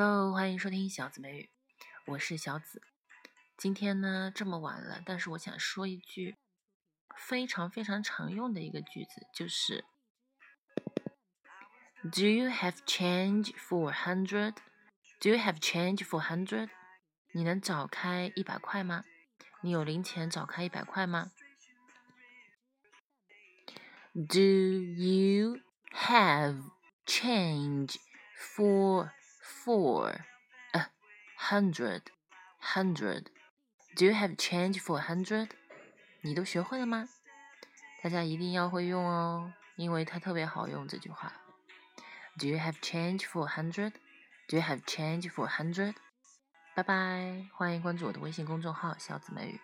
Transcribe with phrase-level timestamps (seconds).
[0.00, 1.50] Hello，欢迎收听小紫美语，
[2.06, 2.80] 我是小紫。
[3.56, 6.36] 今天呢这么晚了，但是我想说一句
[7.16, 9.84] 非常非常常用的一个句子，就是
[12.00, 14.54] Do you have change for hundred?
[15.18, 16.68] Do you have change for hundred?
[17.32, 19.02] 你能找开一百块吗？
[19.62, 21.32] 你有零钱找开一百块吗
[24.14, 25.58] ？Do you
[25.90, 26.70] have
[27.04, 27.96] change
[28.36, 29.10] for
[29.67, 30.21] for
[30.71, 30.85] a
[31.37, 32.03] hundred
[32.59, 33.25] hundred?
[33.95, 35.49] Do you have change for hundred?
[36.21, 37.09] 你都学会了吗？
[38.01, 41.33] 大家一定要会用哦，因为它特别好用这句话。
[42.37, 43.91] Do you have change for hundred?
[44.47, 45.95] Do you have change for hundred?
[46.75, 49.59] 拜拜，欢迎关注我的微信公众号“小紫美语”。